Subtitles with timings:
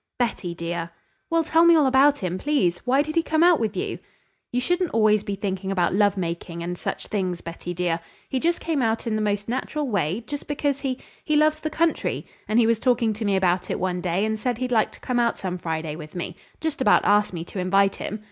[0.17, 0.89] "Betty, dear!"
[1.29, 2.79] "Well, tell me all about him please!
[2.85, 3.99] Why did he come out with you?"
[4.51, 7.99] "You shouldn't always be thinking about love making and such things, Betty, dear.
[8.27, 11.69] He just came out in the most natural way, just because he he loves the
[11.69, 14.91] country, and he was talking to me about it one day and said he'd like
[14.93, 18.19] to come out some Friday with me just about asked me to invite him.